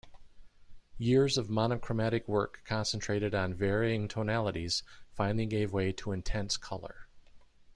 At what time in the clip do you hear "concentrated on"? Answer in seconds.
2.65-3.53